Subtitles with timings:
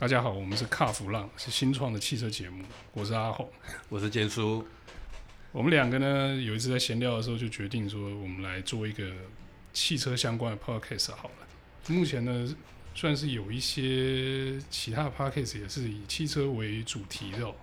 [0.00, 2.64] 大家好，我们是卡弗浪，是新创的汽车节目。
[2.94, 3.46] 我是阿红，
[3.90, 4.66] 我是坚叔。
[5.52, 9.12] 我们两个呢，有一次在闲聊的时候就决定说，我们来做一个
[9.74, 11.46] 汽车相关的 podcast 好了。
[11.88, 12.56] 目前呢，
[12.94, 17.54] 算是有一些其他的 podcast 也是以汽车为主题的，哦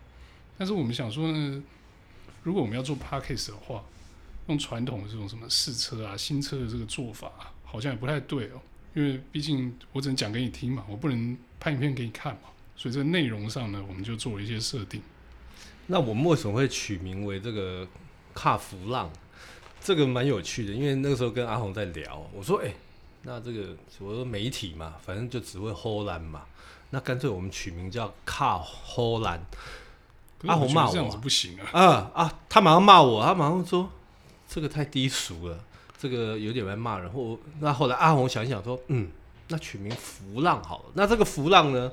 [0.60, 1.64] 但是我们想说呢，
[2.44, 3.84] 如果我们要做 podcast 的话，
[4.46, 8.62] 用传统的这种什么试车啊、新车的这个做法，好像也不太对哦。
[8.94, 15.02] 因为毕竟我只能讲给你听嘛，我不能拍影片给你看嘛，所以这个内容上呢，我们就做了一些设定。
[15.88, 17.88] 那我们为什么会取名为这个
[18.36, 19.10] “卡弗浪”？
[19.80, 22.76] 这个蛮有趣的，因为那个时候跟阿红在聊，我说：“哎、欸，
[23.24, 26.44] 那这个我说媒体嘛，反正就只会荷兰嘛，
[26.90, 29.40] 那干脆我们取名叫‘卡荷兰’。”
[30.46, 31.70] 阿红骂我这样子不行啊！
[31.72, 33.90] 啊啊，他马上骂我，他马上说
[34.48, 35.64] ：“这个太低俗了。”
[35.98, 39.10] 这个有点在骂人，然后那后来阿红想一想说，嗯，
[39.50, 40.86] 那取名“浮浪”好了。
[40.94, 41.92] 那这个“浮浪”呢，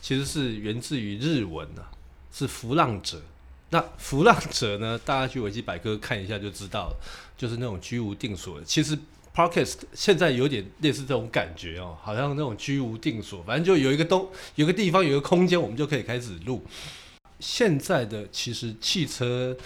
[0.00, 1.90] 其实是源自于日文啊，
[2.32, 3.22] 是“浮浪者”。
[3.70, 6.96] 那“浮浪者”呢，大家去维基百科看一下就知道了，
[7.36, 8.64] 就是那种居无定所的。
[8.64, 8.98] 其实
[9.34, 16.64] Podcast 现在有点类似这种感觉哦，好像那种居无定所，反正就有一个东，有个地方，有个空间，我们就可以开始录。
[17.40, 19.56] 现在的其实汽车。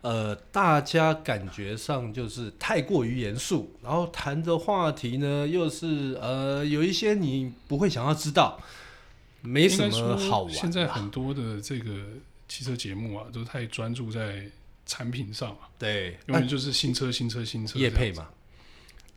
[0.00, 8.60] 呃，大家感觉上就是太过于严肃，然后谈的话题呢，又是呃有一些你不会想要知道，
[9.42, 10.54] 没什么好玩。
[10.54, 11.90] 现在很多的这个
[12.48, 14.48] 汽车节目啊，都太专注在
[14.86, 15.68] 产品上啊。
[15.78, 17.78] 对，因为就是新车、新车、新车。
[17.78, 18.28] 业配嘛。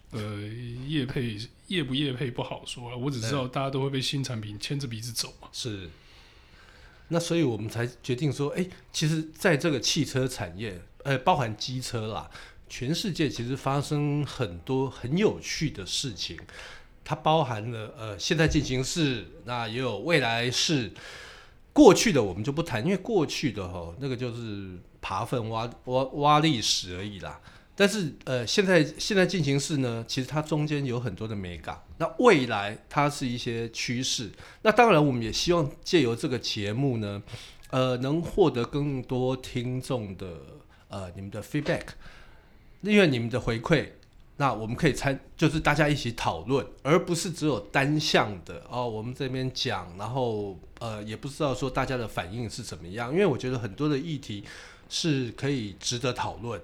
[0.10, 0.42] 呃，
[0.88, 5.48] 业配业不业配不好说啊，我只知道大家都会被新产品牵着鼻子走嘛。
[5.54, 5.88] 是。
[7.12, 12.30] 那所以我们才决定说，哎，其实在这个汽车产业，呃，包含机车啦，
[12.70, 16.40] 全世界其实发生很多很有趣的事情。
[17.04, 20.92] 它包含了呃现在进行式，那也有未来式。
[21.74, 27.40] 过去的我们就不谈，因为过去的齁，那个就是爬粪挖挖挖历史而已啦。
[27.82, 31.82] 但是呃，现在现在进行式呢，其实它中间有很多的美感。
[31.98, 34.30] 那未来它是一些趋势。
[34.62, 37.24] 那当然，我们也希望借由这个节目呢，
[37.72, 40.28] 呃，能获得更多听众的
[40.90, 41.86] 呃你们的 feedback，
[42.82, 43.88] 因为你们的回馈，
[44.38, 48.88] 那我们可以参，就是大家一起讨论，而不是只有单向的哦。
[48.88, 53.12] 我们这边讲，然后呃，也不知道说大家的反应是怎么样。
[53.12, 54.44] 因为我觉得很多的议题
[54.88, 56.62] 是可以值得讨论。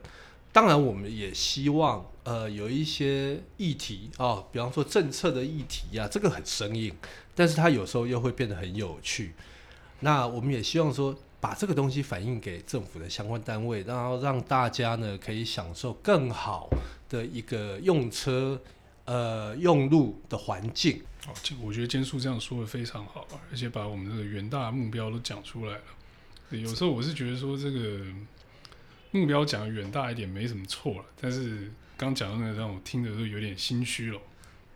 [0.57, 6.91] 当然，我们也希望，呃，有一些议题啊、比方说政策的议题呀、啊，这个很生硬，
[7.35, 9.33] 但是它有时候又会变得很有趣。
[9.99, 16.67] 那我们也希望说，把这个东西反映给政府的相关单位，然后让大家呢可以享受更好
[17.07, 18.59] 的一个用车、
[19.05, 21.03] 呃用路的环境。
[21.27, 25.83] 哦，这我觉得坚叔这样说的非常好，而且把我们这个远大目标都讲出来了。
[26.49, 28.07] 有时候我是觉得说这个。
[29.11, 34.19] 目标讲远大一点没什么错了，但是刚讲的那个让我听着都有点心虚了。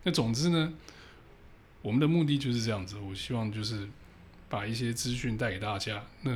[0.02, 0.72] 那总之呢，
[1.80, 2.98] 我们的目的就是这样子。
[2.98, 3.88] 我希望就是
[4.48, 6.32] 把一些资讯带给大家，那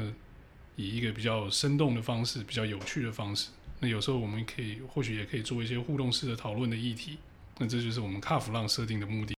[0.77, 3.49] 以一个比较生动的方式，比较有趣的方式。
[3.81, 7.19] 那有时候我们可以或许也可以做一些互动式的讨论的议题。
[7.59, 9.36] 那这就是我们卡弗浪设定的目的。